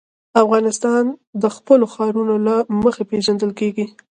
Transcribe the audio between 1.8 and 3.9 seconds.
ښارونو له مخې پېژندل کېږي.